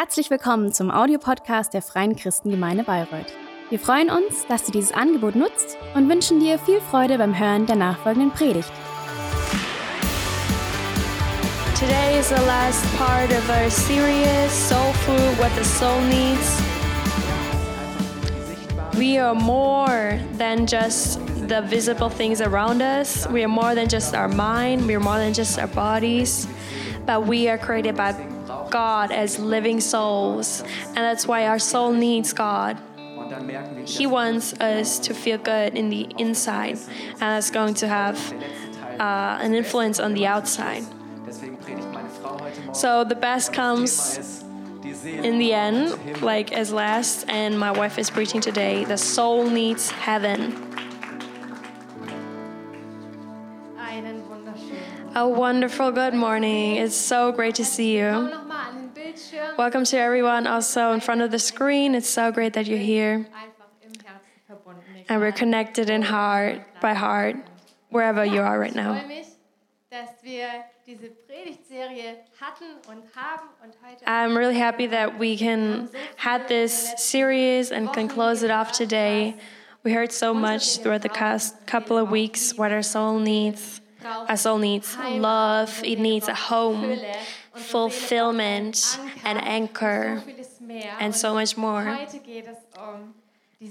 [0.00, 3.26] Herzlich willkommen zum Audiopodcast der Freien Christengemeinde Bayreuth.
[3.68, 7.66] Wir freuen uns, dass du dieses Angebot nutzt und wünschen dir viel Freude beim Hören
[7.66, 8.72] der nachfolgenden Predigt.
[11.78, 16.62] Today is the last part of our series, Soul Food What the Soul Needs.
[18.96, 23.28] We are more than just the visible things around us.
[23.30, 24.86] We are more than just our mind.
[24.86, 26.48] We are more than just our bodies.
[27.04, 28.14] But we are created by
[28.70, 30.62] God as living souls.
[30.86, 32.78] And that's why our soul needs God.
[33.86, 36.78] He wants us to feel good in the inside,
[37.12, 38.16] and that's going to have
[38.98, 40.82] uh, an influence on the outside.
[42.72, 44.42] So the best comes
[45.04, 48.84] in the end, like as last, and my wife is preaching today.
[48.84, 50.66] The soul needs heaven.
[55.14, 56.76] A wonderful good morning.
[56.76, 58.49] It's so great to see you.
[59.56, 61.94] Welcome to everyone also in front of the screen.
[61.94, 63.26] It's so great that you're here.
[65.08, 67.36] And we're connected in heart by heart,
[67.88, 69.02] wherever you are right now.
[74.06, 79.36] I'm really happy that we can had this series and can close it off today.
[79.82, 83.80] We heard so much throughout the past couple of weeks what our soul needs.
[84.02, 86.98] Our soul needs love, it needs a home,
[87.60, 90.22] fulfillment, an anchor,
[90.98, 91.98] and so much more.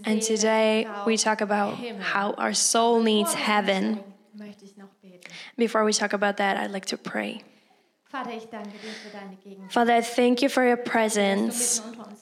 [0.06, 4.04] And today we talk about how our soul needs heaven.
[5.58, 7.44] Before we talk about that, I'd like to pray.
[8.10, 8.32] Father,
[9.94, 11.82] I thank you for your presence.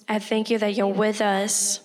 [0.10, 1.82] I thank you that you're with us.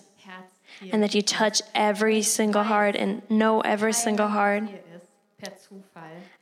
[0.91, 4.63] And that you touch every single heart and know every single heart.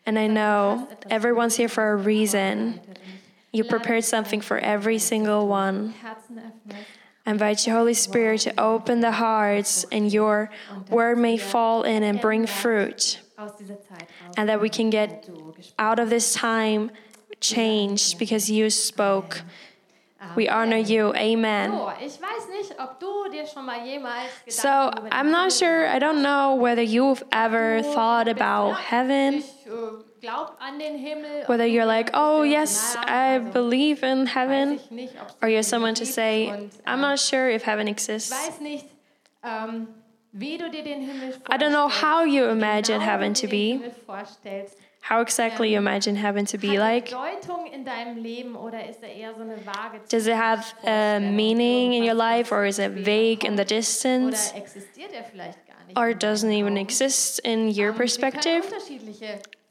[0.05, 2.79] And I know everyone's here for a reason.
[3.51, 5.93] You prepared something for every single one.
[7.25, 10.49] I invite you, Holy Spirit, to open the hearts and your
[10.89, 13.21] word may fall in and bring fruit.
[13.41, 14.35] aus dieser Zeit raus.
[14.37, 15.27] And that we can get
[15.79, 16.91] out of this time
[17.39, 19.41] changed because you spoke.
[20.35, 21.13] We honor you.
[21.15, 21.71] Amen.
[21.71, 25.31] So, ich weiß nicht, ob du dir schon mal jemals So Gedanken über den I'm
[25.31, 29.43] not sure, I don't know whether you've ever thought about heaven.
[29.65, 31.45] Äh, Ich glaub an den Himmel.
[31.47, 35.95] whether you're like, oh, yes, I believe in heaven, ich nicht, ob's or you're someone
[35.95, 38.31] to say, I'm ähm, not sure if heaven exists.
[39.43, 39.87] ähm,
[40.31, 41.49] wie du dir den Himmel vorstellst.
[41.49, 44.71] I don't know how you imagine heaven to du dir den be,
[45.09, 47.05] how exactly you imagine heaven to be like.
[47.05, 51.19] Bedeutung in deinem Leben oder ist er eher so eine vage Does it have a
[51.19, 55.97] meaning in your life, or is it vague in the distance, er vielleicht gar nicht?
[55.97, 58.61] or doesn't even exist in your Ähm, perspective?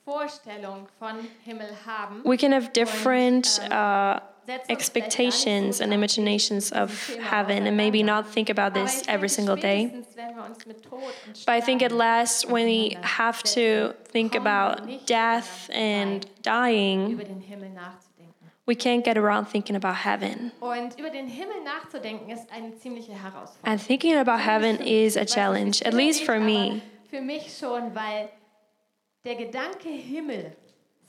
[0.04, 2.22] Unterschiedliche von Himmel haben.
[2.24, 4.20] We can have different uh,
[4.68, 8.50] expectations and gar nicht so imaginations of mit diesem Thema heaven and maybe not think
[8.50, 9.88] about this every single day.
[9.88, 13.42] spätestens, wenn wir uns mit Tod und But I think at last, when we have
[13.54, 18.50] to think about death and dying, über den Himmel nachzudenken.
[18.66, 20.52] we can't get around thinking about heaven.
[20.60, 23.64] Und über den Himmel nachzudenken ist eine ziemliche Herausforderung.
[23.64, 26.80] And thinking about heaven is a Ich weiß nicht, challenge, at least for me,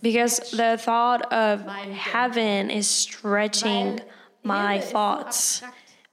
[0.01, 4.01] because the thought of heaven is stretching
[4.43, 5.61] my thoughts,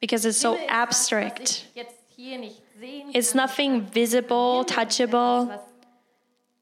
[0.00, 1.41] because it's so Himmel ist was, was abstract.
[1.41, 5.44] ich jetzt hier nicht sehen It's nothing visible, touchable.
[5.44, 5.60] etwas, was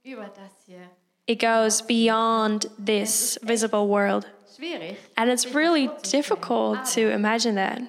[0.05, 0.91] über das hier
[1.27, 4.27] It goes beyond this visible world.
[5.17, 7.83] And it's really difficult to imagine that.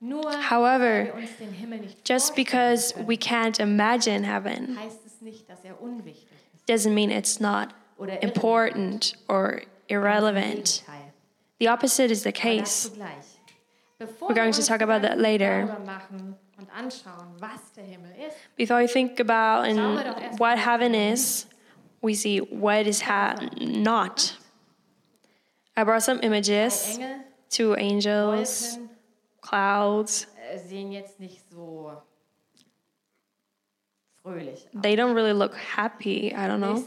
[0.00, 4.78] However, weil wir uns den Himmel nicht Just because we can't imagine heaven
[6.72, 6.86] heißt es nicht, dass unwichtig ist.
[6.86, 7.68] doesn't mean it's not
[8.22, 10.84] important or irrelevant.
[11.60, 12.88] The opposite is the case.
[12.88, 13.24] dazu gleich.
[13.98, 15.66] Bevor We're going to talk about that later.
[15.66, 20.94] darüber machen und anschauen, was der Himmel ist, Before we think about and what heaven
[20.94, 21.46] is,
[22.00, 24.36] we see what is ha- not.
[25.76, 26.98] I brought some images,
[27.50, 28.78] two angels,
[29.40, 30.26] clouds.
[30.48, 32.66] äh, sehen jetzt nicht so fröhlich
[34.17, 34.17] aus.
[34.74, 36.34] They don't really look happy.
[36.34, 36.84] I don't know.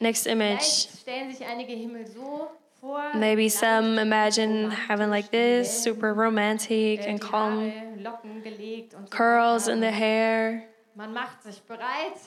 [0.00, 0.60] Next image.
[0.60, 3.14] Vielleicht stellen sich einige Himmel so vor.
[3.14, 9.16] Maybe some imagine heaven like this, super romantic and calm, Haare, Locken gelegt und so
[9.16, 10.68] curls in the hair.
[10.94, 12.20] Man macht sich bereit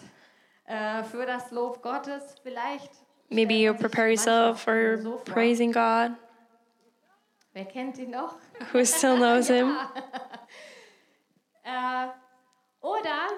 [0.66, 2.90] äh, für das Lob Gottes vielleicht.
[3.30, 6.12] Maybe you prepare yourself for praising God.
[7.54, 8.36] Wer kennt ihn noch?
[8.72, 9.76] Who still knows Him?
[11.64, 12.08] Äh,
[12.82, 13.30] oder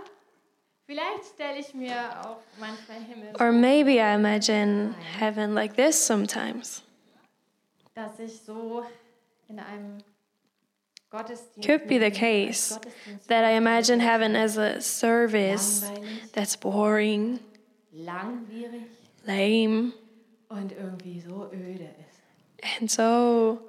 [3.40, 6.82] Or maybe I imagine heaven like this sometimes.
[7.96, 8.86] dass ich so
[9.50, 9.98] in einem
[11.12, 12.80] Gottesdienst Could be the mit ihm als case
[13.28, 15.92] that I imagine heaven as a service
[16.34, 17.40] that's boring,
[19.26, 19.94] lame,
[20.50, 22.80] und irgendwie so öde ist.
[22.80, 23.60] and so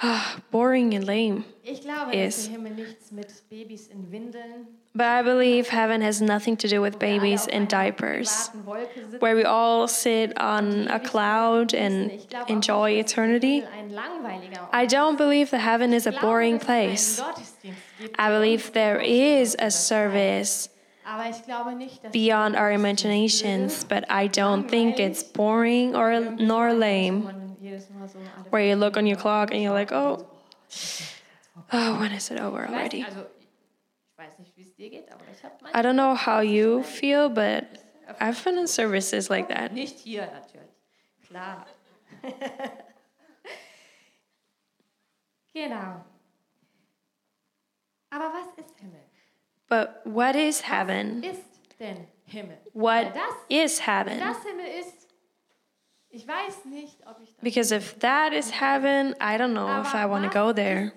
[0.00, 1.44] Ah, boring and lame.
[1.64, 2.36] ich glaube, Is.
[2.36, 6.98] dass der Himmel nichts mit in But I believe heaven has nothing to do with
[6.98, 12.10] babies einer diapers, privaten Wolke sitzen where we all sit on a cloud and
[12.48, 13.60] enjoy nicht, dass der eternity.
[13.60, 17.20] Himmel ein langweiliger Ort I don't believe that heaven is a boring place.
[17.20, 20.70] einen Gottesdienst gibt, I believe there is a service heißt.
[21.04, 26.72] Aber ich glaube nicht, beyond our imaginations, but I don't think it's boring or nor
[26.72, 27.47] lame,
[27.78, 30.26] man jedes Mal so alle where you look on your clock and you're like, oh,
[31.72, 33.04] oh, when is it over already?
[33.04, 36.40] also, ich weiß nicht, wie es dir geht, aber ich habe I don't know how
[36.40, 37.64] you feel, but
[38.20, 39.72] I've been in services like oh, that.
[39.72, 40.68] Nicht hier natürlich.
[41.26, 41.66] Klar.
[45.52, 46.04] genau.
[48.10, 49.04] Aber was ist Himmel?
[49.68, 51.22] But what is heaven?
[51.22, 51.44] Ist
[51.78, 52.58] denn Himmel?
[52.72, 54.18] What das, heaven?
[54.18, 55.06] das Himmel ist, ich weiß nicht, ob ich das
[57.42, 60.92] Because if that is heaven, I don't know if I want to go there.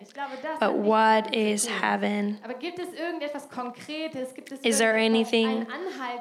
[0.00, 2.38] Ich glaube, das But what is heaven?
[2.42, 4.32] Aber gibt es irgendetwas Konkretes?
[4.34, 5.66] Gibt es Is there anything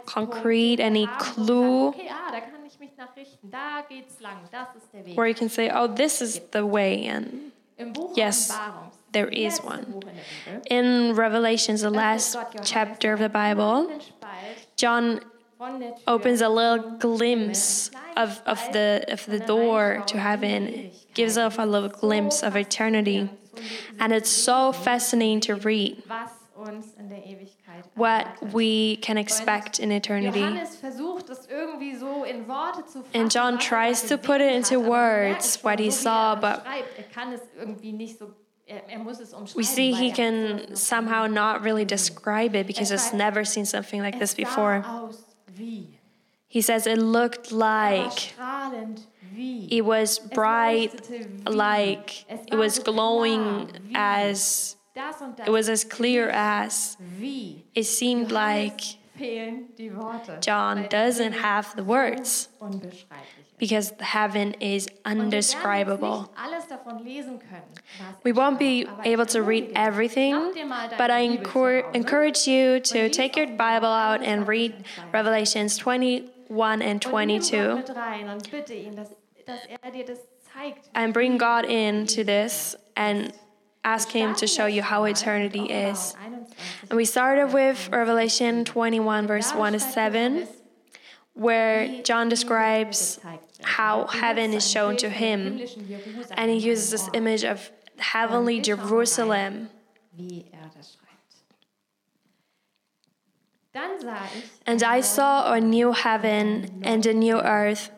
[0.05, 1.87] concrete, any haben, wo wir clue?
[1.87, 3.49] Okay, ah, da kann ich mich nachrichten.
[3.49, 4.39] Da geht's lang.
[4.51, 5.15] Das ist der Weg.
[5.15, 7.09] Where you can say, oh, this is the way.
[7.93, 8.51] Buch Yes,
[9.13, 10.01] there is one.
[10.69, 13.87] In Revelations, the last chapter of the Bible,
[14.75, 15.36] John von der Tür
[16.07, 21.65] opens a little glimpse of, of the of the door to heaven, gives off a
[21.65, 23.29] little glimpse of eternity.
[23.99, 26.03] And it's so fascinating to read
[27.95, 30.43] what we can expect in eternity.
[33.13, 36.65] And John tries to put it into words what he saw, but.
[39.55, 44.19] We see he can somehow not really describe it because he's never seen something like
[44.19, 44.83] this before.
[46.47, 48.33] He says it looked er like
[49.37, 51.09] it was bright,
[51.45, 56.97] like it was glowing as das und das it was as clear as
[57.75, 58.81] it seemed like
[59.17, 60.39] Fehlen die Worte.
[60.41, 62.49] John doesn't have the words.
[62.59, 63.46] so unbeschreiblich ist.
[63.59, 66.19] Because heaven is Und wir werden jetzt undescribable.
[66.21, 67.63] nicht alles davon lesen können,
[67.97, 71.27] was We er won't be able to read everything, schnapp dir mal deine but I
[71.27, 74.73] Bibel zu encour- Hause encourage you to take your Bible out and read
[75.13, 79.09] Revelations 21 and und nimm Gott 22 mit rein und bitte ihn, dass,
[79.45, 80.19] dass er dir das
[80.53, 80.89] zeigt.
[80.93, 83.33] and bring God into this and
[83.83, 86.13] ask Him to show you how eternity is.
[86.89, 90.47] And we started with Revelation 21, verse 1 to 7,
[91.37, 93.19] where John describes
[93.61, 95.61] how heaven is shown to him.
[96.31, 99.69] And he uses this image of heavenly Jerusalem.
[100.19, 101.07] Er das schreibt.
[103.71, 107.91] Dann sah ich, And I saw a new heaven and a new earth.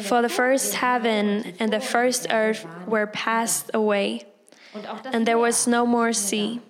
[0.00, 4.24] For the first heaven and the first earth were passed away,
[4.72, 6.60] und auch das and there was no more sea.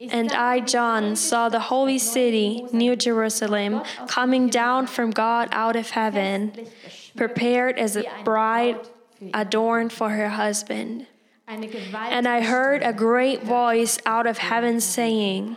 [0.00, 5.90] And I, John, saw the holy city, New Jerusalem, coming down from God out of
[5.90, 6.52] heaven,
[7.16, 9.30] prepared as a bride Braut für ihn.
[9.34, 11.06] adorned for her husband.
[11.48, 15.56] And I heard a great voice out of heaven saying,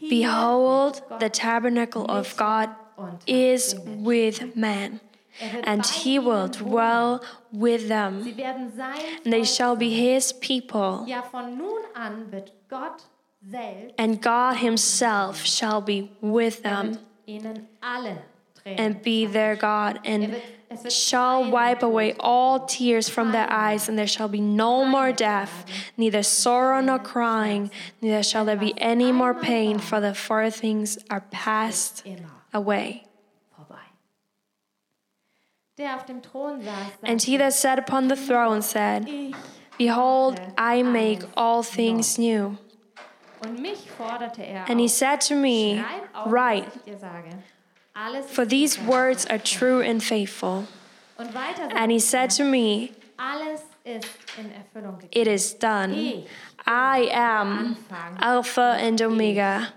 [0.00, 2.70] Behold, the tabernacle of God
[3.26, 5.00] is with man,
[5.64, 11.06] and he will dwell with them, Sie werden sein and they shall be his people,
[13.50, 17.66] Ja, von nun an wird Gott selbst and God himself shall be with them, ihnen
[17.80, 18.22] alle
[18.62, 20.42] Tränen and be their God, Er and wird
[20.92, 25.64] shall wipe away all tears from their eyes, and there shall be no more death,
[25.96, 27.70] neither sorrow nor crying,
[28.00, 32.02] neither shall there be any more pain, for the former things are passed
[32.52, 33.04] away.
[33.56, 33.84] vorbei.
[35.76, 39.06] Der auf dem Thron saß, And he that sat upon the throne said,
[39.78, 42.46] Behold, I make all things new.
[42.46, 43.32] und mich forderte er
[44.68, 45.84] And he said to me,
[46.26, 47.36] Write, was ich dir sage.
[47.96, 50.66] Alles for these words are true and faithful.
[51.16, 54.98] Und weiter And he said to me, er, alles ist in Erfüllung.
[55.12, 56.24] It is done.
[56.66, 57.76] I am
[58.18, 59.72] Alpha and Omega,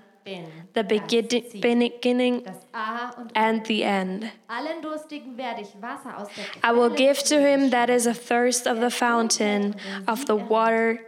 [0.73, 3.35] the beginning, Ziel, beginning das A und O.
[3.35, 4.25] and the end.
[4.47, 8.67] Allen Durstigen werde ich Wasser aus der I will give to him that is athirst
[8.67, 9.75] of the fountain
[10.07, 10.99] of the water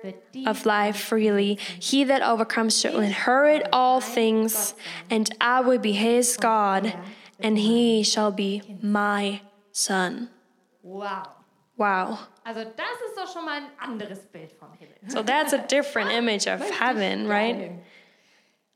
[0.46, 1.58] of life freely.
[1.80, 4.74] He that overcomes shall inherit all things,
[5.10, 6.94] and I will be his God,
[7.40, 10.30] and he shall be my son.
[10.82, 11.24] Wow.
[11.78, 12.20] Wow.
[12.46, 14.96] Also das ist doch schon mal ein anderes Bild vom Himmel.
[15.08, 17.72] So that's a different image of heaven, right?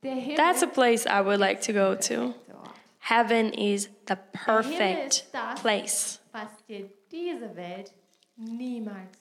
[0.03, 0.15] Dahin.
[0.15, 1.99] Der Himmel That's a place I would like to go to.
[1.99, 2.69] ist der Ort.
[2.99, 5.25] Heaven is the perfect
[5.61, 6.19] place.
[6.31, 7.91] was dir diese Welt
[8.37, 9.17] niemals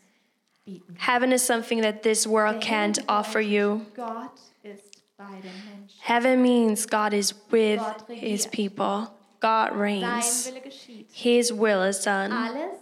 [0.64, 1.14] bieten kann.
[1.14, 3.86] Heaven is something that this world can't offer you.
[3.94, 6.00] bedeutet, Gott ist bei den Menschen.
[6.00, 9.08] Heaven means God is with his people.
[9.40, 10.52] God reigns.
[11.12, 12.32] His will is done.
[12.32, 12.78] Alles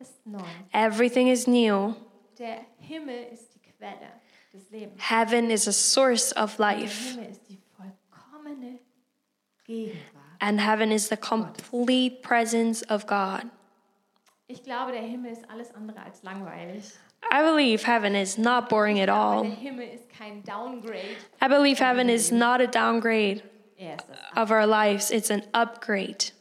[0.00, 0.40] ist neu.
[0.72, 1.94] Everything is new.
[4.52, 5.02] Der Himmel ist die Quelle des Lebens.
[5.10, 7.14] Heaven is a source of life.
[7.14, 8.78] Himmel ist die vollkommene
[9.64, 10.40] Gegenwart.
[10.40, 13.44] And heaven is the complete presence of God.
[14.48, 16.92] Ich glaube, der Himmel ist alles andere als langweilig.
[17.30, 19.42] I believe heaven is not boring at all.
[19.42, 21.16] der Himmel ist kein Downgrade.
[21.40, 23.42] I believe heaven is not a downgrade
[24.36, 26.32] of our lives, it's an upgrade.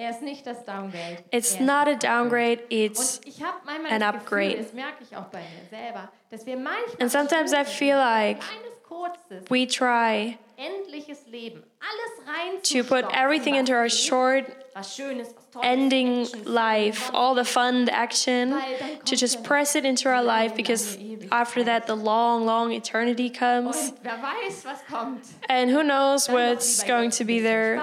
[0.00, 1.18] Er ist nicht das Downgrade.
[1.30, 3.20] It's er not a downgrade, it's.
[3.26, 4.56] ich habe manchmal an upgrade.
[4.56, 7.96] Gefühl, das merke ich auch bei mir selber, dass wir manchmal And sometimes I feel
[7.96, 13.90] like ein kleines kurzes, we try endliches Leben, alles rein to put everything into our
[13.90, 18.58] short, was Schönes, was Tolles, ending life, all the fun, the action,
[19.04, 20.96] to just press it into our life because
[21.30, 23.90] after that, the long, long eternity comes.
[23.90, 25.26] Und wer weiß, was kommt.
[25.50, 27.82] And who knows what's going to be there.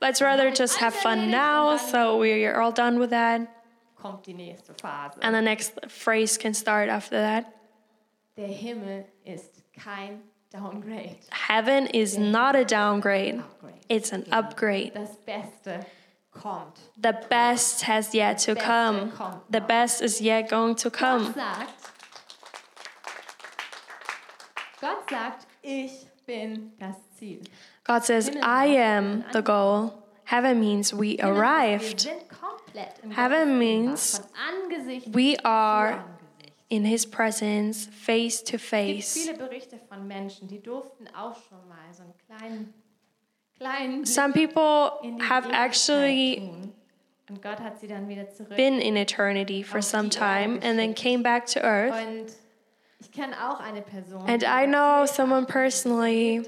[0.00, 3.48] Let's rather just have fun now, so we're all done with that.
[4.00, 5.18] kommt die nächste Phase.
[5.20, 7.44] And the next phrase can start after that.
[8.36, 11.18] Der Himmel ist kein Downgrade.
[11.30, 13.42] Heaven is not a downgrade,
[13.88, 14.92] it's an upgrade.
[14.94, 15.86] Das Beste
[16.32, 16.76] kommt.
[16.96, 19.12] The best has yet to come.
[19.48, 21.34] The best is yet going to come.
[24.80, 27.42] Gott sagt, ich bin das Ziel.
[27.84, 29.94] God says, I am the goal.
[30.24, 32.00] Heaven means we arrived.
[32.00, 36.04] sind komplett im Heaven means Gegenwart, von Angesicht We are
[36.68, 39.14] in His presence, face to face.
[39.14, 42.74] viele Berichte von Menschen, die durften auch schon mal so einen kleinen,
[43.58, 44.92] kleinen Blick Some people
[45.28, 46.72] have actually tun.
[47.28, 48.56] Und Gott hat sie dann wieder zurück.
[48.56, 51.92] been in eternity for some time and then came back to earth.
[51.92, 52.26] Und
[53.00, 56.42] ich kenne auch eine Person, And I know someone personally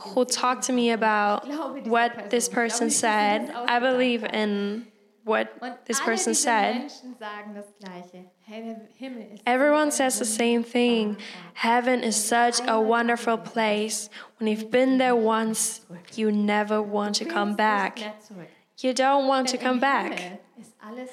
[0.00, 3.50] who talked to me about Ich glaube, diese what this person nicht, dass sie said.
[3.68, 4.86] I believe in
[5.24, 6.74] what this person said.
[6.74, 8.24] Menschen sagen das Gleiche.
[8.40, 11.16] Hey, der Himmel ist Everyone says the same thing.
[11.18, 11.50] Ah, ah.
[11.54, 14.08] Heaven is such a wonderful place.
[14.38, 15.82] When you've been there once,
[16.14, 17.96] you never want to come back.
[17.96, 18.48] Nicht mehr zurück.
[18.78, 20.18] You don't want to come back.
[20.18, 21.10] Himmel ist alles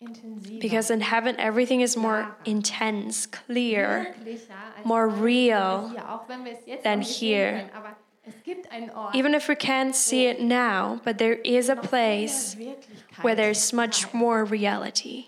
[0.00, 4.14] intensiver, Because in heaven, everything is more intense, clear,
[4.84, 7.70] more real hier, auch wenn wir es jetzt than here.
[8.24, 11.18] Sehen können, aber es gibt einen Ort, Even if we can't see it now, but
[11.18, 12.56] there is a place
[13.22, 15.26] where there's much more reality.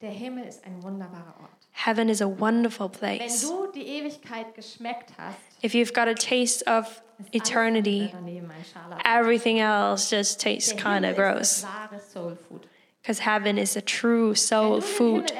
[0.00, 1.50] Der Himmel ist ein wunderbarer Ort.
[1.72, 3.42] Heaven is a wonderful place.
[3.42, 8.64] du die Ewigkeit geschmeckt hast, If you've got a taste of eternity, andere daneben ein
[8.64, 9.00] Scharlatan.
[9.04, 11.62] everything else just tastes kind of gross.
[11.62, 12.66] das wahre Soul Food.
[13.02, 15.32] Because heaven is a true soul food.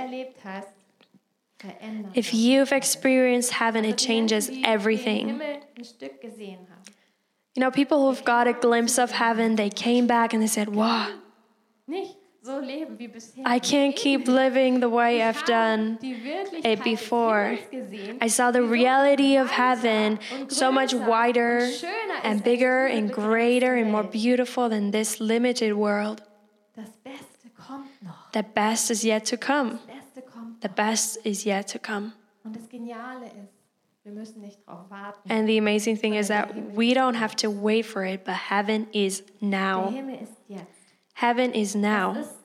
[2.14, 5.26] If you've experienced heaven, it changes Menschen, die Den everything.
[5.28, 6.80] Himmel ein Stück gesehen haben.
[7.56, 10.68] You know, people who've got a glimpse of heaven, they came back and they said,
[10.68, 11.08] Wow,
[11.86, 13.42] Nicht so leben wie bisher.
[13.44, 15.98] I can't keep living the way I've done.
[16.00, 17.50] it before.
[17.50, 22.24] des Himmels gesehen, I saw the reality of heaven so much wider und schöner ist
[22.24, 26.22] and bigger and greater and more beautiful than this limited world.
[26.76, 28.30] Das Beste kommt noch.
[28.32, 29.80] The best is yet to come.
[30.60, 32.12] Das Beste kommt The best is yet to come.
[32.44, 33.52] Und das Geniale ist,
[34.02, 35.30] wir müssen nicht drauf warten.
[35.30, 38.86] And the amazing thing is that we don't have to wait for it, but heaven
[38.92, 39.90] is Der now.
[39.90, 40.64] Himmel ist jetzt.
[41.14, 42.16] Heaven is now.
[42.18, 42.40] Es ist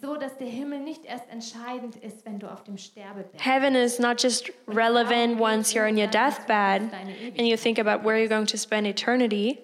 [0.00, 3.98] so, dass der Himmel nicht erst entscheidend ist, wenn du auf dem Sterbebett Heaven is
[3.98, 8.46] not just relevant once you're on your deathbed and you think about where you're going
[8.46, 9.58] to spend eternity.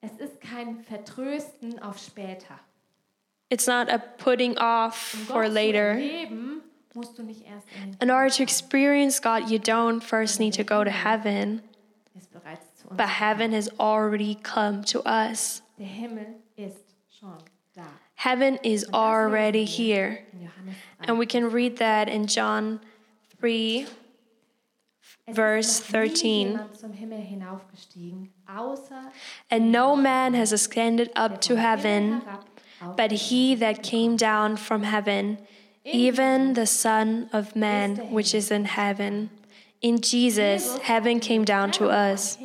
[0.00, 2.58] Es ist kein Vertrösten auf später.
[3.52, 5.94] It's not a putting off Um for later.
[5.94, 6.62] zu erleben,
[6.94, 7.66] musst du nicht erst
[8.00, 11.60] in order to experience God, you don't first need to go to heaven,
[12.16, 12.96] ist bereits zu uns.
[12.96, 15.60] but heaven has already come to us.
[15.78, 17.36] Der Himmel ist schon
[17.74, 17.82] da.
[18.14, 20.24] Heaven is already here.
[20.32, 21.08] In Johannes 3.
[21.08, 22.80] And we can read that in John
[23.40, 23.86] 3,
[25.30, 26.48] verse ist noch nie 13.
[26.48, 29.12] jemand zum Himmel hinaufgestiegen, außer
[29.50, 32.22] and no man has ascended up to heaven,
[32.96, 35.38] but he that came down from heaven,
[35.84, 39.30] even the Son of Man which is in heaven.
[39.80, 42.38] In Jesus, heaven came down to us.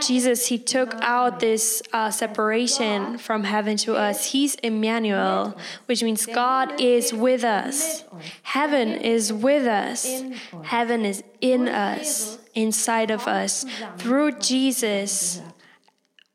[0.00, 4.32] Jesus, He took out this uh, separation from heaven to us.
[4.32, 8.04] He's Emmanuel, which means God is with us.
[8.42, 10.22] Heaven is with us.
[10.62, 13.64] Heaven is in us, inside of us.
[13.96, 15.40] Through Jesus,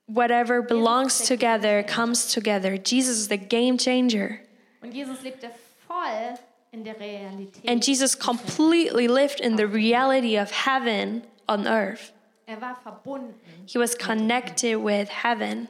[0.07, 2.77] whatever belongs together comes together.
[2.77, 4.41] Jesus is the game changer.
[4.81, 5.49] Und Jesus lebte
[5.87, 6.37] voll
[6.71, 7.67] in der Realität.
[7.67, 12.11] And Jesus completely lived in the reality of heaven on earth.
[12.47, 13.33] er war verbunden.
[13.65, 15.67] He was connected with heaven.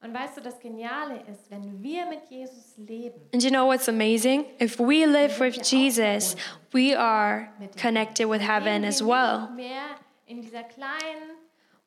[0.00, 3.88] Und weißt du, das Geniale ist, wenn wir mit Jesus leben, And you know what's
[3.88, 4.44] amazing?
[4.60, 6.36] If we live with Jesus,
[6.72, 9.48] we are connected with heaven as well.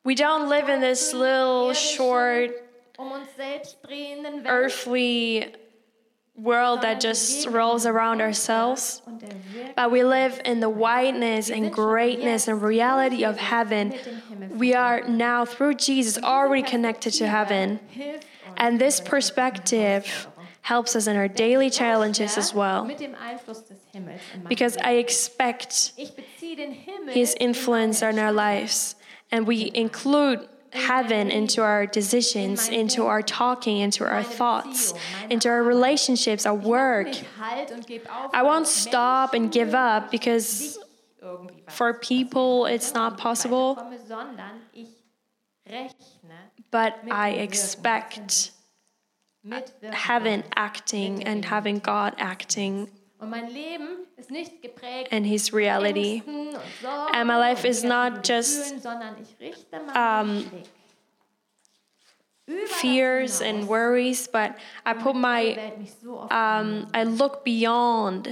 [0.04, 2.50] Nicht mehr in dieser kleinen, We don't live in this little short
[2.98, 5.52] uns selbst drehenden Welt, earthly
[6.34, 11.50] world that just rolls around ourselves, und der Wirk but we live in the wideness
[11.50, 13.92] and greatness and reality of heaven.
[14.54, 17.80] We are now, through Jesus, already connected to heaven.
[18.56, 20.28] And this perspective
[20.62, 22.84] helps us in our daily challenges as well.
[22.84, 27.34] mit dem Einfluss des Himmels in mein Because I expect Ich beziehe den Himmel His
[27.34, 28.94] influence on our lives,
[29.32, 34.94] and we include heaven into our decisions, into our talking, into our thoughts,
[35.28, 37.08] into our relationships, our work.
[37.08, 40.78] nicht halt und geb auf, I won't stop and give up because
[41.20, 44.88] was for people it's not possible, komme, sondern ich
[45.68, 48.52] rechne but I expect
[49.92, 52.88] heaven acting and having God acting
[53.22, 56.14] Und mein Leben ist nicht geprägt in His reality.
[56.14, 60.50] Ängsten und Sorgen And my life is not just, Gefühlen, sondern ich richte meinen um,
[60.50, 60.64] Blick
[62.46, 67.04] über das Fears and worries, but I put my Welt mich so oft um, I
[67.04, 68.28] look beyond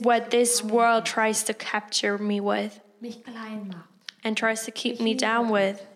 [0.00, 3.90] what this world tries to capture me with mich klein macht,
[4.24, 5.86] and tries to keep me down with.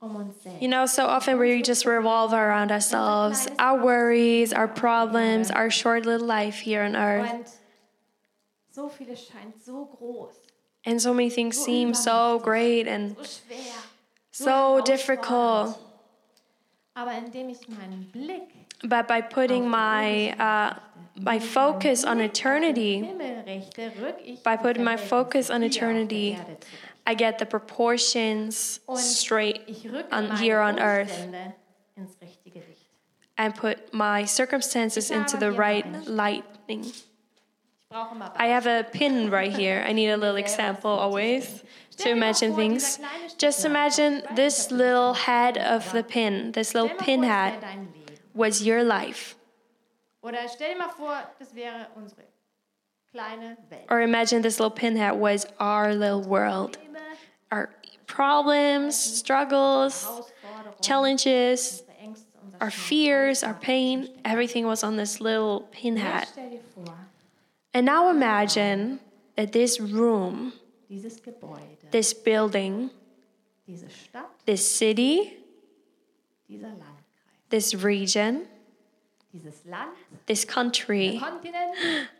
[0.00, 0.06] Mich beängstigt.
[0.06, 0.62] Weißt du, so oft drehen wir uns uns selbst.
[0.62, 6.04] You know, so often we just revolve around ourselves, our worries, our problems, our short
[6.06, 7.32] little life here on earth.
[7.32, 7.46] Und
[8.70, 10.34] so vieles scheint so groß,
[10.86, 13.16] And so many things seem so great and
[14.30, 15.76] so difficult.
[16.94, 18.42] aber indem ich meinen Blick
[18.84, 20.74] But by putting my uh,
[21.20, 25.74] my focus on eternity, Himmel richte, rück ich by putting my focus on wieder auf
[25.74, 26.38] der eternity.
[27.08, 29.62] I get the proportions Und straight
[30.12, 31.26] on, here on earth
[33.38, 36.92] and put my circumstances into the right lighting.
[37.90, 39.82] I have a pin right here.
[39.86, 41.64] I need a little example always
[41.96, 42.98] to imagine things.
[43.38, 47.88] Just imagine this little head of the pin, this little pin hat das wäre dein
[47.94, 48.18] Leben.
[48.34, 49.34] was your life.
[50.20, 52.27] Oder stell dir mal vor, das wäre unsere.
[53.90, 56.78] Or imagine this little pin hat was our little world.
[57.50, 57.70] Our
[58.06, 60.30] problems, struggles,
[60.82, 66.28] challenges, unsere Ängste, unser our fears, our pain, everything was on this little pin hat.
[66.28, 66.94] Stell dir vor,
[67.72, 69.00] And now imagine
[69.36, 70.52] that this room,
[71.90, 72.90] this building,
[74.46, 75.36] this city,
[77.50, 78.46] this region,
[80.26, 81.20] this country,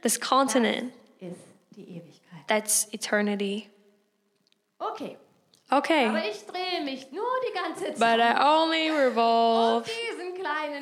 [0.02, 1.40] this continent, ist
[1.76, 2.46] die Ewigkeit.
[2.46, 3.68] that's eternity.
[4.80, 5.16] Okay,
[5.70, 9.90] Okay, aber ich drehe mich nur die ganze Zeit but I only um revolve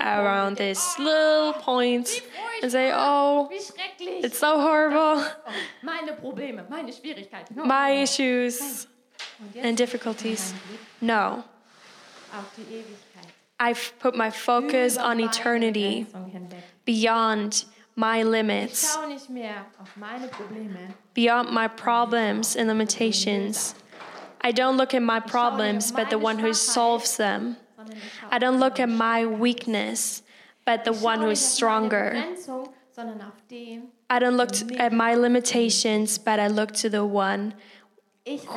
[0.01, 2.23] around this Oh, little point
[2.63, 5.21] and say, oh, wie it's so horrible.
[5.21, 5.51] Oh,
[5.83, 7.57] meine Probleme, meine Schwierigkeiten.
[7.67, 8.87] My issues
[9.61, 10.55] and difficulties.
[11.01, 11.43] No,
[12.33, 13.35] auf die Ewigkeit.
[13.59, 16.07] I've put my focus on eternity
[16.85, 17.65] beyond
[17.95, 20.95] my limits, schaue nicht mehr auf meine Probleme.
[21.15, 23.75] beyond my problems and limitations.
[24.43, 27.57] I don't look at my problems, but the one who solves them.
[27.77, 30.23] sondern ich schaue I don't look at my weakness,
[30.67, 32.11] but the one auf meine stronger.
[32.13, 37.05] Begrenzung, sondern auf den, I don't look at my limitations, but I look to the
[37.05, 37.55] one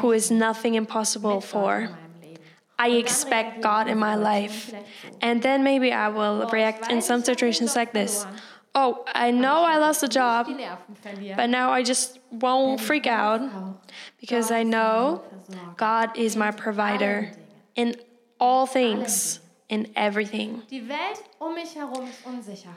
[0.01, 1.89] who is nothing impossible for.
[2.79, 4.73] I expect God in my life.
[5.21, 8.25] And then maybe I will react in some situations like this.
[8.73, 10.47] Oh, I know I lost a job,
[11.35, 13.41] but now I just won't freak out
[14.19, 15.23] because I know
[15.75, 17.31] God is my provider
[17.75, 17.95] in
[18.39, 20.63] all things, in everything.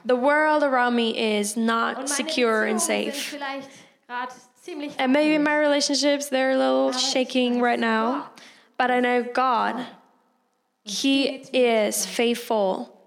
[0.04, 3.36] The world around me is not secure and safe.
[4.98, 8.30] And maybe my relationships, they're a little shaking right now.
[8.82, 9.86] But I know God,
[10.82, 12.98] He is faithful.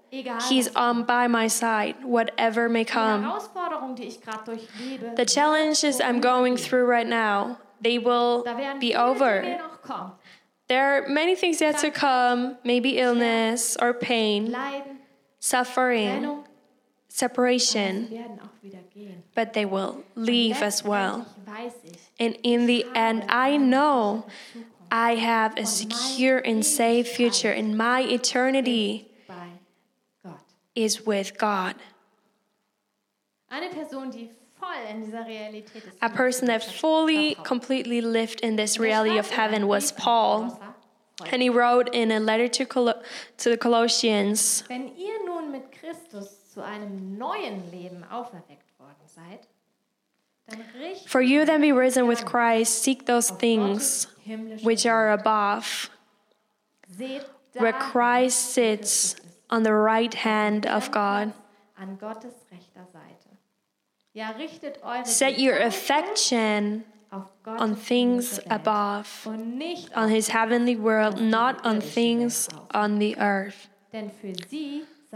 [0.48, 3.24] He's on by my side, whatever may come.
[3.24, 8.46] Herausforderung, die ich gerade durchlebe, The challenges I'm going through right now, they will
[8.80, 9.60] be over.
[10.70, 14.56] There are many things yet to come, maybe illness or pain,
[15.42, 16.46] suffering,
[17.10, 19.24] separation, Sie werden auch wieder gehen.
[19.36, 21.26] but they will leave as well.
[21.46, 24.24] Letztendlich weiß ich, And in the end, I know
[24.91, 29.08] I have a secure and safe future, and my eternity
[30.76, 31.76] is with God.
[33.50, 35.98] Eine Person, die voll in dieser Realität ist.
[36.02, 40.60] A person that fully, completely lived in this reality of heaven was Paul.
[41.32, 43.02] And he wrote in a letter to, Col-
[43.38, 49.48] to the Colossians Wenn ihr nun mit Christus zu einem neuen Leben auferweckt worden seid,
[51.08, 54.08] For you then be risen with Christ, seek those things
[54.62, 55.89] which are above,
[57.58, 59.15] where Christ sits
[59.49, 61.34] on the right hand of God.
[61.77, 63.38] an Gottes rechter Seite.
[64.13, 66.86] Ja, richtet eure Set your affection
[67.45, 69.27] on things above,
[69.93, 73.67] on his heavenly world, not on things on the earth.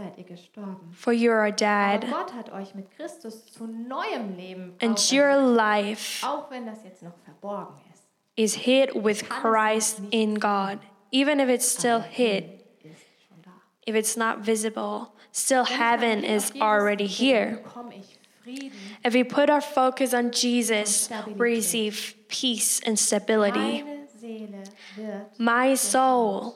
[0.00, 0.92] Denn für sie seid ihr gestorben.
[0.92, 1.52] For you are Aber
[2.00, 6.82] dead, Gott hat euch mit Christus zu neuem Leben and your life auch wenn das
[6.84, 8.04] jetzt noch verborgen ist.
[8.36, 10.78] is hid with Christ in God.
[11.12, 12.44] Even if it's still hid,
[12.82, 13.50] Ist schon da.
[13.86, 17.60] if it's not visible, still heaven Wenn ich auf is already here.
[17.62, 18.72] bekomme ich Frieden.
[19.04, 23.82] If we put our focus on Jesus, we receive peace and stability.
[23.82, 24.62] Meine Seele
[24.96, 26.54] wird My soul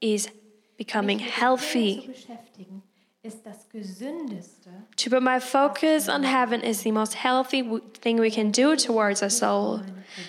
[0.00, 0.28] is
[0.78, 2.06] becoming mich mit dem Herrn zu healthy.
[2.06, 2.82] beschäftigen,
[3.22, 7.62] ist das gesündeste, To put my focus on heaven is the most healthy
[8.00, 9.82] thing we can do towards our soul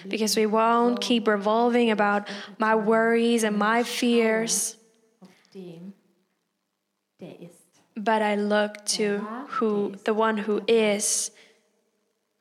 [0.09, 4.75] because we won't keep revolving about my worries and my fears,
[5.21, 5.93] auf dem,
[7.21, 7.53] der ist.
[7.95, 9.19] but I look to
[9.59, 11.31] who the one who is,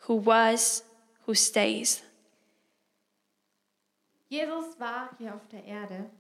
[0.07, 0.83] who was,
[1.27, 2.03] who stays.
[4.31, 6.11] Jesus war hier auf der Erde,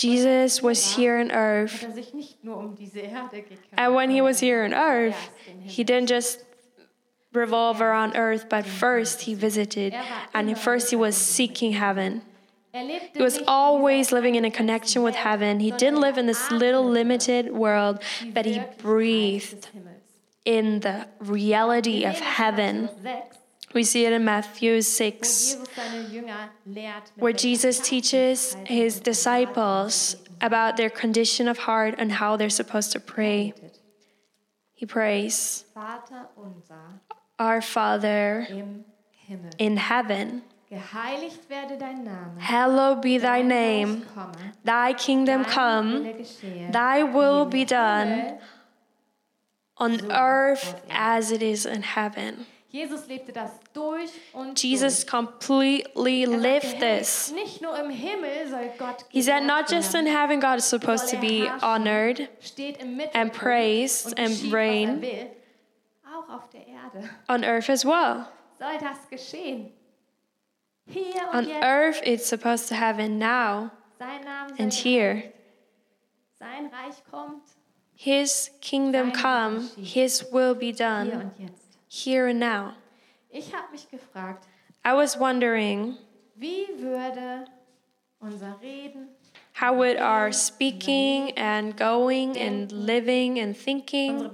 [0.00, 3.76] Jesus was here on earth, hat er sich nicht nur um diese Erde gekümmert.
[3.76, 5.30] and when he was here on earth,
[5.64, 6.44] he didn't just
[7.32, 9.94] revolve around earth, but first he visited,
[10.32, 12.22] and first he was seeking heaven.
[12.74, 15.60] Er He was always living in a connection with heaven.
[15.60, 18.00] He didn't live in this little limited world,
[18.32, 19.68] but he breathed
[20.44, 22.88] in the reality of heaven.
[23.72, 27.78] Matthäus 6, We see it in Matthew 6, Jesus seine Jünger lehrt, mit where Jesus
[27.80, 33.52] teaches his disciples about their condition of heart and how they're supposed to pray.
[34.74, 35.64] He prays,
[37.38, 38.46] Our Father
[39.58, 42.38] in heaven, Geheiligt werde dein Name.
[42.38, 44.04] hallowed be thy name,
[44.64, 46.06] thy kingdom come,
[46.70, 48.38] thy will be done
[49.76, 52.46] on earth as it is in heaven.
[52.70, 57.32] Jesus lebte das durch und Jesus completely Er lived this.
[57.32, 61.10] Nicht nur im Himmel soll Gott He said, not just in heaven, God is supposed
[61.10, 62.28] to be honored
[63.12, 64.88] and praised und and reign.
[64.88, 65.30] er will,
[66.06, 68.26] auch auf der Erde on earth as well.
[68.56, 69.72] soll das geschehen.
[70.86, 75.24] Hier und On earth, it's supposed to happen now Sein Name and here.
[76.38, 77.42] Sein Reich kommt
[77.96, 81.59] His kingdom come, His will be hier done und jetzt.
[81.90, 82.74] Here and now.
[83.30, 84.46] Ich habe mich gefragt,
[84.84, 85.96] I was wondering,
[86.36, 87.46] wie würde
[88.20, 89.08] unser Reden,
[89.52, 94.30] how would our speaking and going and living and thinking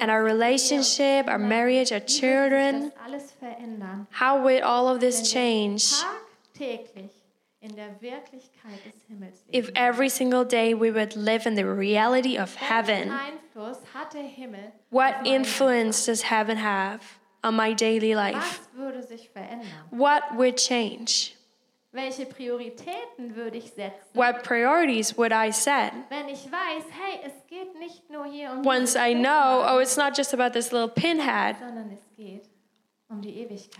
[0.00, 4.62] and our relationship, our marriage, our wie würde sich children, das alles verändern, how would
[4.62, 5.94] all of this change
[7.60, 11.64] tagtäglich in der Wirklichkeit des Himmels if every single day we would live in the
[11.64, 13.10] reality of heaven?
[13.10, 17.00] Einfluss hat der Himmel What influence does heaven have
[17.42, 18.36] on my daily life?
[18.36, 19.30] Was würde sich?
[19.90, 21.34] What would change?
[21.92, 24.06] Welche Prioritäten würde ich setzen?
[24.14, 25.92] What priorities would I set?
[26.08, 29.96] Wenn ich weiß, hey, es geht nicht nur hier um Once I know, oh, it's
[29.96, 32.48] not just about this little pinhead, sondern es geht
[33.08, 33.20] um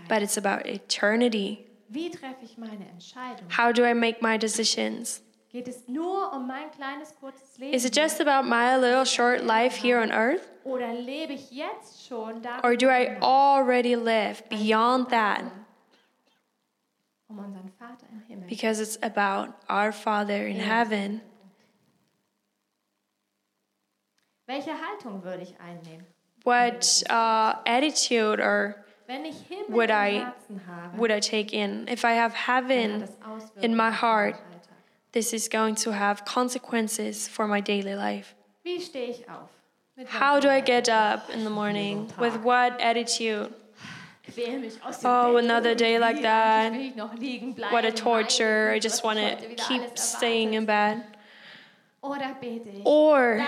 [0.08, 1.69] but it's about eternity.
[1.92, 3.48] Wie treffe ich meine Entscheidung?
[3.58, 5.22] How do I make my decisions?
[5.50, 7.74] Geht es nur um mein kleines kurzes Leben?
[7.74, 10.48] Is it just about my little short life here on earth?
[10.62, 15.42] Oder lebe ich jetzt schon darüber Or do I already live beyond that?
[17.28, 18.48] um unseren Vater im Himmel?
[18.48, 21.20] Because it's about our Father in heaven.
[24.46, 26.06] Welche Haltung würde ich einnehmen?
[26.44, 28.76] What uh, attitude or
[29.68, 30.32] Would I-
[30.96, 31.88] would I take in?
[31.88, 33.08] If I have heaven
[33.60, 34.36] in my heart,
[35.12, 38.34] this is going to have consequences for my daily life.
[38.64, 39.48] Wie stehe ich auf?
[40.06, 42.08] How do I get up in the morning?
[42.18, 43.52] With what attitude?
[44.34, 46.72] quäl mich aus dem Oh, another day like that.
[46.72, 47.72] eigentlich will ich noch liegen bleiben.
[47.72, 48.72] What a torture.
[48.72, 49.36] I just want to
[49.68, 51.02] keep staying in bed.
[52.02, 52.86] Oder bete ich.
[52.86, 53.42] Or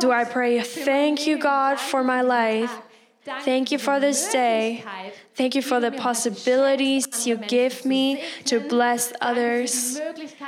[0.00, 2.70] do I pray, Thank you, God, for my life.
[3.44, 4.84] Thank you for this day.
[5.34, 10.00] Thank you for the possibilities you give me to bless Danke für die others.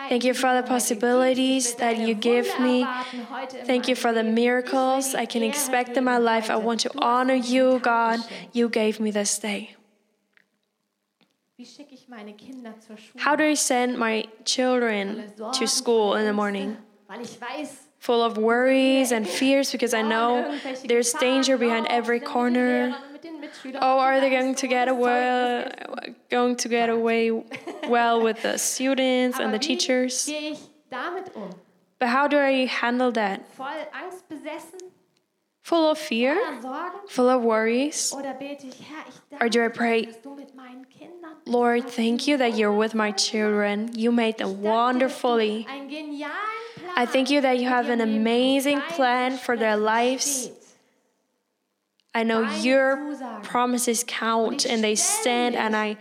[0.08, 1.80] Thank you for the possibilities gibst.
[1.80, 2.82] Ich will that you give me.
[2.82, 6.50] erwarten heute in Thank you for the miracles I can expect in my life.
[6.50, 8.20] I want to honor you, God.
[8.52, 9.76] You gave me this day.
[11.56, 13.24] Wie schicke ich meine Kinder zur Schule?
[13.24, 16.76] How do I send my children to school in the morning?
[18.06, 22.96] Full of worries and fears because I know there's danger behind every corner.
[23.82, 25.68] Oh, are they going to get away,
[26.30, 27.32] going to get away
[27.88, 30.30] well with the students and the teachers?
[31.98, 33.44] But how do I handle that?
[35.62, 36.60] Full of fear?
[37.08, 38.14] Full of worries?
[39.40, 40.14] Or do I pray.
[41.44, 43.90] Lord, thank you that you're with my children.
[43.96, 45.66] You made them wonderfully.
[46.98, 50.50] I thank you that you have an amazing plan for their lives.
[52.14, 55.98] I know your promises count and they stand, and I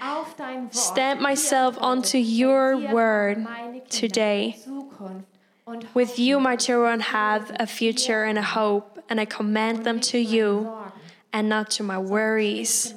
[0.72, 3.46] stamp myself onto your word
[3.90, 4.58] today.
[5.94, 10.18] With you, my children have a future and a hope, and I commend them to
[10.18, 10.74] you
[11.34, 12.94] and not to my worries.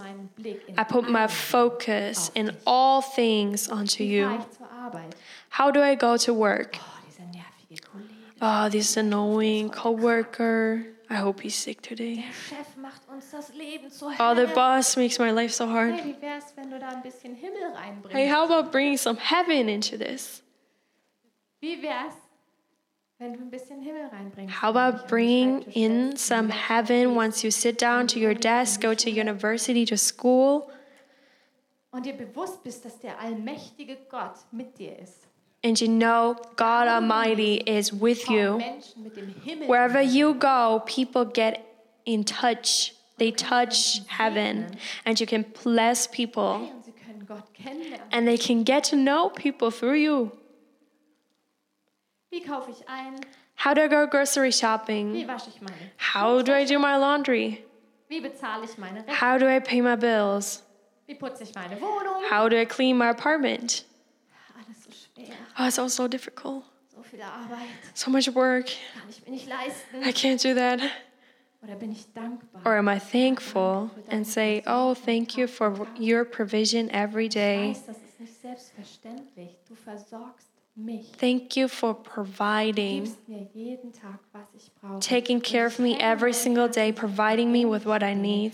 [0.76, 4.46] I put my focus in all things onto you.
[5.48, 6.78] How do I go to work?
[8.40, 10.86] Oh, this annoying coworker.
[11.10, 12.16] I hope he's sick today.
[12.16, 15.66] Der Chef macht uns das Leben zur Oh, ah, the boss makes my life so
[15.66, 15.94] hard.
[15.94, 18.14] Hey, wär's, wenn du da ein bisschen Himmel reinbringst?
[18.14, 20.42] Hey, how about bringing some heaven into this?
[21.60, 22.14] Wie wär's,
[23.18, 24.62] wenn du ein bisschen Himmel reinbringst?
[24.62, 28.34] How wenn du dich about bringing in some heaven once you sit down to your
[28.34, 30.70] desk, go to university, to school,
[31.90, 35.27] Und dir bewusst bist, dass der allmächtige Gott mit dir ist.
[35.64, 38.58] And you know God Almighty is with you?
[38.58, 39.68] Menschen mit dem Himmel.
[39.68, 41.64] Wherever you go, people get
[42.04, 42.94] in touch.
[43.18, 48.00] They touch heaven, and you can bless people, Hey, und sie können Gott kennenlernen.
[48.12, 50.30] and they can get to know people through you.
[52.30, 53.16] Wie kaufe ich ein?
[53.56, 55.12] How do I go grocery shopping?
[55.14, 55.90] Wie wasche ich meine?
[55.96, 57.64] How do I do my laundry?
[58.08, 59.16] Wie bezahle ich meine Rechnung?
[59.16, 60.62] How do I pay my bills?
[61.06, 62.22] Wie putze ich meine Wohnung?
[62.30, 63.84] How do I clean my apartment?
[65.58, 66.64] Oh, it's all so difficult.
[67.94, 68.66] So much work.
[68.66, 70.02] Kann ich mir nicht leisten.
[70.02, 70.80] I can't do that.
[71.62, 72.62] Oder bin ich dankbar?
[72.64, 77.70] Or am I thankful and say, Oh, thank you for your provision every day?
[77.74, 79.56] weiß, das ist nicht selbstverständlich.
[79.68, 81.10] Du versorgst mich.
[81.18, 85.00] Thank you for providing, gibst mir jeden Tag, was ich brauche.
[85.00, 88.52] taking care of me every single day, providing me with what I need.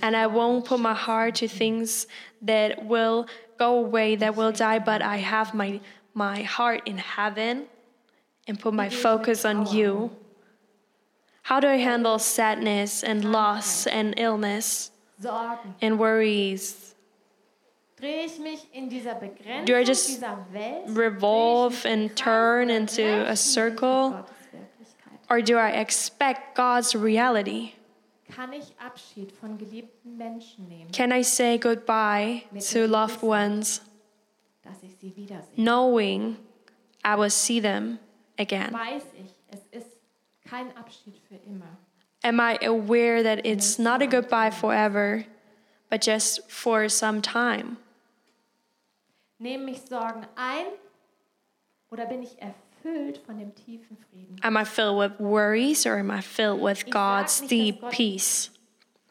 [0.00, 2.06] And I won't put my heart to things
[2.42, 3.26] that will
[3.58, 5.80] go away, that will die, but I have my,
[6.16, 7.66] my heart in heaven
[8.48, 10.10] and put my focus on you.
[11.42, 14.90] How do I handle sadness and loss and illness
[15.80, 16.94] and worries?
[18.00, 20.20] Drehe ich mich in dieser Begrenzung Do I just
[20.88, 24.10] revolve Drehe ich mich im and turn into a circle?
[24.10, 25.30] mit Gottes Wirklichkeit?
[25.30, 27.72] Or do I expect God's reality?
[28.34, 33.80] Kann ich Abschied von geliebten Menschen nehmen, Can I say goodbye to loved ones, dass
[33.80, 33.82] ich sie wiedersehe?
[35.56, 36.36] Knowing
[37.04, 37.98] I will see them
[38.38, 38.72] again?
[38.72, 39.96] Weiß ich, es ist
[40.48, 41.78] kein Abschied für immer.
[42.22, 45.24] Am I aware that it's not a goodbye forever,
[45.90, 47.78] but just for some time?
[49.38, 50.66] Nehmen mich Sorgen ein
[51.90, 54.38] oder bin ich erfüllt von dem tiefen Frieden?
[54.42, 58.50] Am I filled with worries or am I filled with God's deep peace?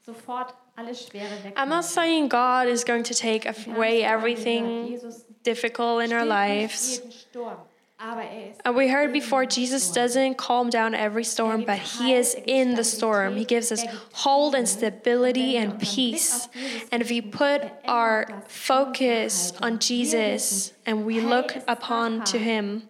[0.05, 1.53] Sofort alles Schwere weg.
[1.55, 4.99] I'm not saying God is going to take away everything
[5.45, 6.99] difficult in our lives.
[6.99, 7.57] jeden Sturm,
[7.97, 12.35] aber er And we heard before, Jesus doesn't calm down every storm, but He is
[12.45, 13.37] in the storm.
[13.37, 16.49] He gives us hold and stability and peace.
[16.91, 22.89] And if we put our focus on Jesus and we look upon to Him,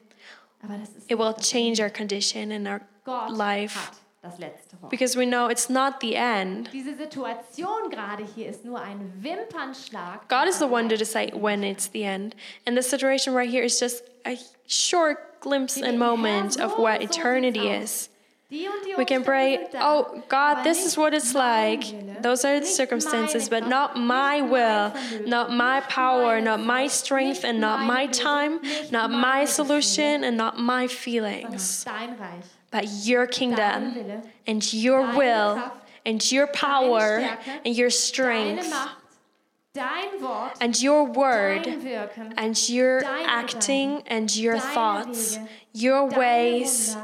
[0.63, 2.81] Aber das ist it will change our condition and our
[3.29, 3.91] life
[4.25, 4.89] das letzte Wort.
[4.89, 6.69] because we know it's not the end.
[6.73, 10.27] Diese Situation gerade hier ist nur ein Wimpernschlag.
[10.27, 12.35] God is the one to decide when it's the end.
[12.65, 17.69] And the situation right here is just a short glimpse and moment of what eternity
[17.69, 18.09] is.
[18.49, 21.83] Die und die We can pray, oh God, this is what it's like.
[22.21, 24.93] Those are the circumstances, but not my will,
[25.25, 28.59] not my power, not my strength, and not my time,
[28.91, 31.85] not my solution, and not my feelings,
[32.71, 35.71] but your kingdom and your will
[36.05, 38.97] and your power and your strength Macht,
[39.73, 41.67] dein Wort, and your word
[42.37, 45.37] and your acting and your thoughts,
[45.73, 46.95] your ways,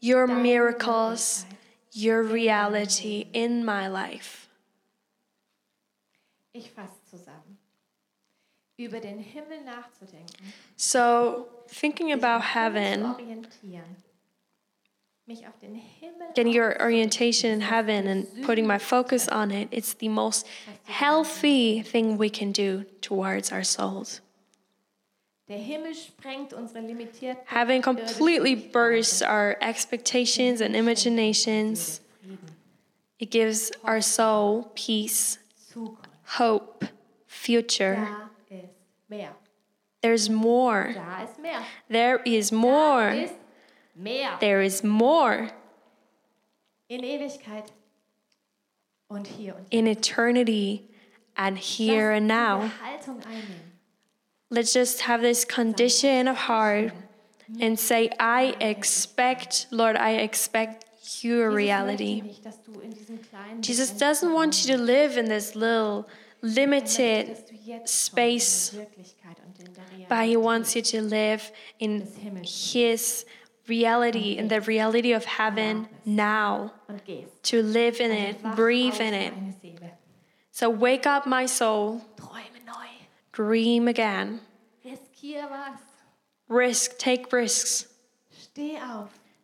[0.00, 1.44] your miracles,
[1.92, 4.48] your reality in my life.
[6.54, 7.58] Ich fasse zusammen.
[8.78, 13.96] Über den Himmel nachzudenken, So, thinking about heaven, zu orientieren, mich auf den Himmel
[16.34, 20.46] getting your orientation in heaven and putting my focus on it, it's the most
[20.84, 24.20] healthy thing we can do towards our souls.
[25.48, 32.00] Der Himmel sprengt unsere limitierten Having completely irdischen burst our expectations and imaginations,
[33.18, 35.38] it gives our soul peace,
[36.24, 36.84] hope,
[37.26, 38.08] future.
[40.02, 40.92] There's more.
[40.94, 41.64] Da ist mehr.
[41.88, 43.28] There is more.
[43.98, 44.38] Mehr.
[44.40, 45.50] There is more
[46.88, 47.64] In Ewigkeit
[49.08, 50.88] und hier und in eternity
[51.34, 52.62] and here and now.
[52.62, 53.68] Diese Haltung einnehmen.
[54.50, 56.92] Let's just have this condition of heart
[57.60, 60.86] and say, I expect, Lord, I expect
[61.22, 62.22] your reality.
[62.22, 65.54] möchte nicht, dass du in diesem kleinen Jesus doesn't want you to live in this
[65.54, 66.06] little
[66.40, 70.36] Er limited dass du jetzt space, schon in der Wirklichkeit und in der but He
[70.36, 72.06] wants you to live in
[72.42, 73.26] His
[73.68, 76.72] reality, in the reality of heaven now,
[77.42, 79.32] to live in it, breathe in it.
[80.50, 82.02] So wake up, my soul,
[83.32, 84.40] dream again,
[86.48, 87.86] risk, take risks,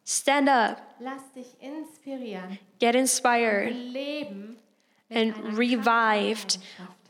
[0.04, 2.58] stand up, Lass dich inspirieren.
[2.78, 3.74] get inspired.
[5.10, 6.58] And revived.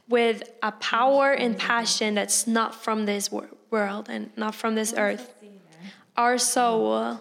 [0.06, 3.30] With a power and passion that's not from this
[3.70, 5.33] world and not from this earth.
[6.14, 6.22] Kraft.
[6.22, 7.20] Unsere Seele, Our soul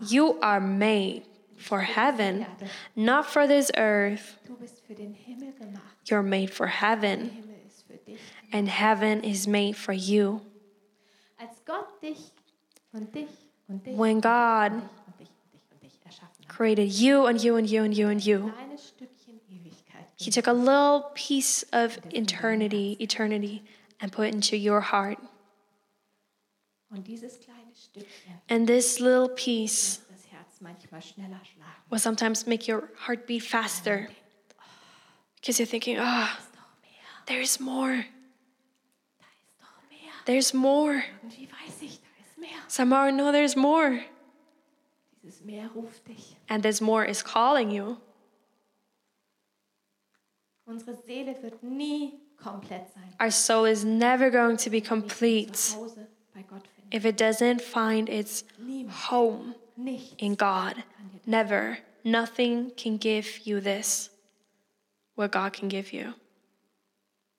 [0.09, 1.23] You are made
[1.57, 2.45] for heaven,
[2.95, 4.37] not for this earth.
[4.45, 5.81] Du bist für den Himmel gemacht.
[6.05, 8.19] You're made for heaven, Himmel ist für dich.
[8.51, 10.41] and heaven is made for you.
[11.39, 12.31] Als Gott dich
[12.91, 13.29] und dich
[13.69, 14.71] und dich When God
[16.47, 20.05] created you and you and you and you and you, Ein kleines Stückchen Ewigkeit.
[20.17, 23.63] He took a little piece of eternity, eternity,
[24.01, 25.17] and put it into your heart.
[27.95, 31.89] Und dieses kleine Stückchen And this little piece lässt das Herz manchmal schneller schlagen.
[31.89, 34.09] will sometimes make your heart beat faster
[35.35, 37.25] because you're thinking, ah, oh, doch mehr.
[37.27, 38.05] there's more.
[39.19, 40.13] Da ist doch mehr.
[40.25, 41.03] There's more.
[41.21, 42.59] Irgendwie weiß ich, da ist mehr.
[42.67, 43.99] Somehow I know there's more.
[45.21, 46.35] Dieses Mehr ruft dich.
[46.49, 47.97] And this more is calling you.
[50.65, 53.13] Unsere Seele wird nie komplett sein.
[53.19, 55.57] Our soul is never going to be complete
[56.93, 57.05] zu Hause bei Gott finden.
[57.05, 58.43] if it doesn't find its
[59.09, 59.55] home
[60.17, 60.75] in God.
[60.75, 61.27] kann dir das.
[61.27, 61.77] Never.
[62.05, 64.09] Nothing can give you this,
[65.15, 66.13] what God can give you.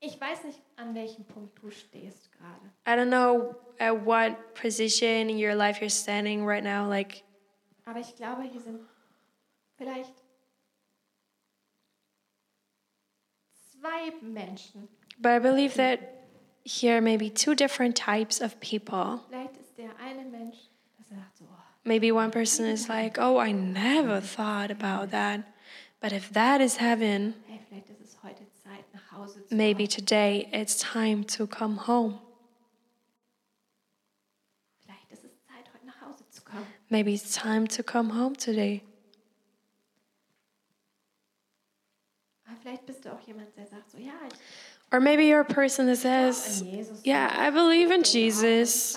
[0.00, 2.70] Ich weiß nicht, an welchem Punkt du stehst gerade.
[2.86, 6.86] I don't know at what position in your life you're standing right now.
[6.88, 7.22] Like,
[7.86, 8.80] Aber ich glaube, hier sind
[9.76, 10.14] vielleicht
[13.72, 14.88] zwei Menschen.
[15.18, 16.13] but I believe that
[16.64, 19.20] here maybe two different types of people.
[19.28, 20.56] Vielleicht ist der eine Mensch,
[20.98, 25.44] dass sagt so, oh, Maybe one person is like, oh, I never thought about that.
[26.00, 30.76] But if that is heaven, hey, vielleicht ist es heute Zeit, nach maybe today it's
[30.76, 32.18] time to come home.
[34.84, 36.66] Vielleicht ist es Zeit, heute nach Hause zu kommen.
[36.88, 38.82] Maybe it's time to come home today.
[44.94, 46.62] Or maybe you're a person that says,
[47.02, 48.96] yeah, I believe in Jesus.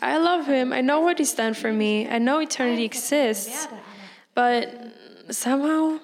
[0.00, 0.72] I love him.
[0.72, 2.08] I know what he's done for me.
[2.08, 3.66] I know eternity exists.
[4.34, 4.72] But
[5.30, 5.98] somehow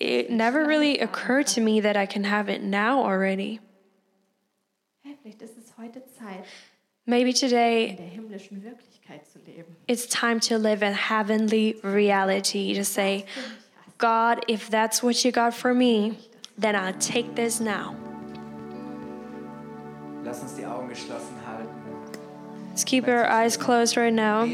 [0.00, 3.60] it never really occurred to me that I can have it now already.
[7.06, 8.18] Maybe today
[9.86, 12.74] it's time to live in heavenly reality.
[12.74, 13.26] To say,
[13.98, 16.18] God, if that's what you got for me,
[16.62, 17.94] then I'll take this now.
[20.24, 21.68] Lass uns die Augen geschlossen halten,
[22.70, 24.48] Let's keep our eyes closed right now.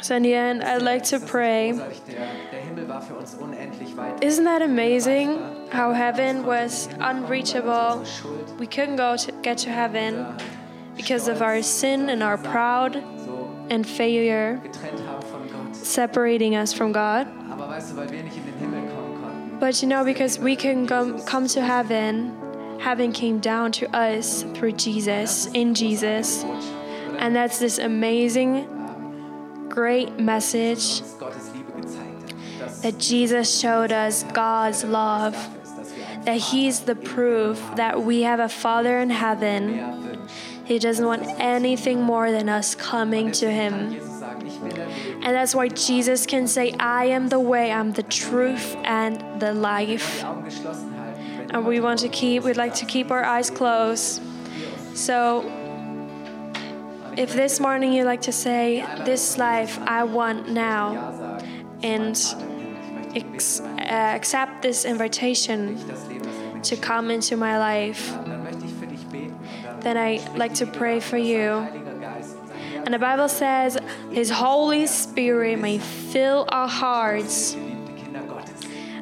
[0.00, 1.72] So in the end, I'd like to pray.
[1.72, 4.22] Großartig, der, der Himmel war für uns unendlich weit.
[4.22, 5.38] Isn't that amazing?
[5.72, 8.04] How heaven was unreachable.
[8.58, 10.26] We couldn't go to get to heaven
[10.96, 15.76] because of our sin and our proud so and failure getrennt haben von Gott.
[15.76, 17.26] separating us from God.
[19.60, 24.44] But you know, because we can come, come to heaven, heaven came down to us
[24.54, 26.44] through Jesus, in Jesus.
[27.18, 31.02] And that's this amazing, great message
[32.82, 35.34] that Jesus showed us God's love,
[36.24, 40.28] that He's the proof that we have a Father in heaven.
[40.64, 44.07] He doesn't want anything more than us coming to Him.
[45.28, 49.52] And that's why Jesus can say, I am the way, I'm the truth, and the
[49.52, 50.24] life.
[51.50, 54.22] and we want to keep we'd like to keep our eyes closed
[54.94, 55.44] so
[57.16, 61.40] if this morning you'd like to say this life i want now
[61.82, 62.16] and
[63.14, 65.76] ex- uh, accept this invitation
[66.62, 68.14] to come into my life
[69.80, 71.77] then I'd like to pray for you
[72.84, 73.78] and the bible says
[74.10, 77.54] his holy spirit may fill our hearts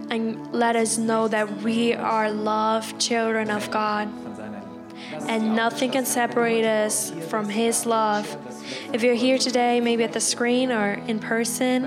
[0.09, 4.09] and let us know that we are loved children of god
[5.29, 8.37] and nothing can separate us from His love.
[8.93, 11.85] If you're here today, maybe at the screen or in person,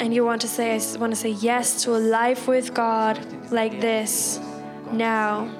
[0.00, 3.20] and you want to say, I want to say yes to a life with God
[3.52, 4.40] like this
[4.92, 5.59] now.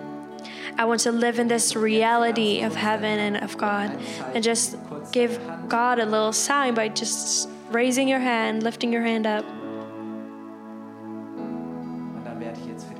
[0.79, 3.99] I want to live in this reality of heaven and of God,
[4.35, 4.77] and just
[5.13, 9.45] give God a little sign by just raising your hand, lifting your hand up,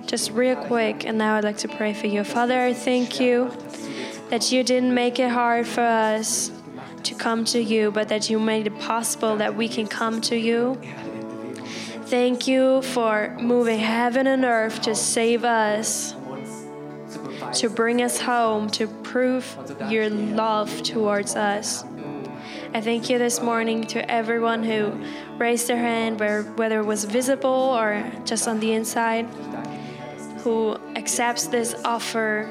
[0.07, 1.05] just real quick.
[1.07, 2.25] And now I'd like to pray for you.
[2.25, 3.51] Father, I thank you.
[4.31, 6.53] that you didn't make it hard for us
[7.03, 10.37] to come to you, but that you made it possible that we can come to
[10.37, 10.81] you.
[12.07, 16.15] Thank you for moving heaven and earth to save us,
[17.55, 19.57] to bring us home, to prove
[19.89, 21.85] your love towards us.
[22.73, 24.93] I thank you this morning to everyone who
[25.39, 29.25] raised their hand, whether it was visible or just on the inside,
[30.45, 32.49] who accepts this offer.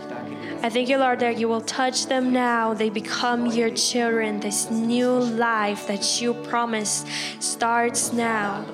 [0.62, 2.74] I thank you, Lord, that you will touch them now.
[2.74, 4.42] They become your children.
[4.42, 7.08] This new life that you promised
[7.40, 8.66] starts now.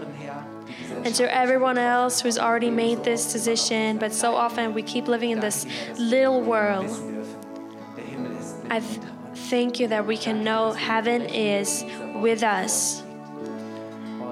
[1.06, 5.30] And to everyone else who's already made this decision, but so often we keep living
[5.30, 5.68] in this
[6.00, 6.90] little world.
[8.72, 11.86] I thank you that we can know heaven is
[12.16, 13.04] with us.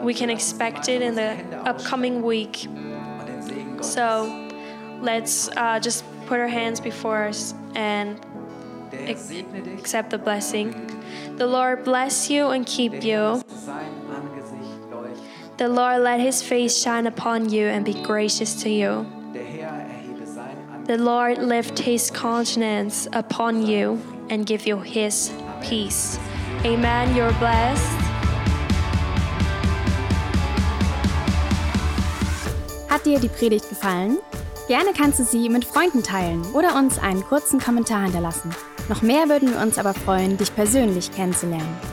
[0.02, 2.68] We can expect it in the upcoming week.
[3.82, 4.50] So
[5.00, 8.20] let's uh, just put our hands before us and
[8.92, 10.90] accept the blessing.
[11.38, 13.44] The Lord bless you and keep you.
[15.58, 19.06] The Lord let his face shine upon you and be gracious to you.
[20.86, 24.02] The Lord lift his countenance upon you
[24.32, 25.32] and give you his
[25.62, 26.18] peace.
[26.66, 27.16] Amen.
[27.16, 27.88] You're blessed.
[32.90, 34.18] Hat dir die Predigt gefallen?
[34.68, 38.50] Gerne kannst du sie mit Freunden teilen oder uns einen kurzen Kommentar hinterlassen.
[38.90, 41.93] Noch mehr würden wir uns aber freuen, dich persönlich kennenzulernen.